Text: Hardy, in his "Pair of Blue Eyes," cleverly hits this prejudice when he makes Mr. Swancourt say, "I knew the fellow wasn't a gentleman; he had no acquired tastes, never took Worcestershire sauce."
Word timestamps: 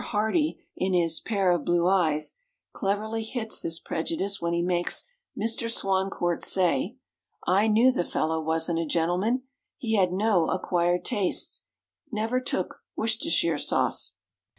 Hardy, 0.03 0.59
in 0.75 0.95
his 0.95 1.19
"Pair 1.19 1.51
of 1.51 1.63
Blue 1.63 1.87
Eyes," 1.87 2.39
cleverly 2.73 3.21
hits 3.21 3.59
this 3.59 3.77
prejudice 3.77 4.41
when 4.41 4.51
he 4.51 4.63
makes 4.63 5.03
Mr. 5.37 5.69
Swancourt 5.69 6.41
say, 6.43 6.95
"I 7.45 7.67
knew 7.67 7.91
the 7.91 8.03
fellow 8.03 8.41
wasn't 8.41 8.79
a 8.79 8.85
gentleman; 8.87 9.43
he 9.77 9.97
had 9.97 10.11
no 10.11 10.49
acquired 10.49 11.05
tastes, 11.05 11.67
never 12.11 12.39
took 12.41 12.81
Worcestershire 12.95 13.59
sauce." 13.59 14.13